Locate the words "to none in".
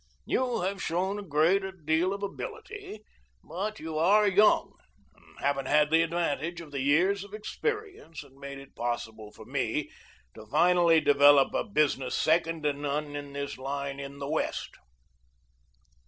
12.63-13.33